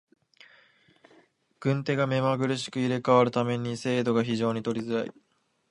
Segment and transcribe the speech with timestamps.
[1.63, 5.11] 運手が目まぐるしく入れ替わる為に精度が非常に取りづらい。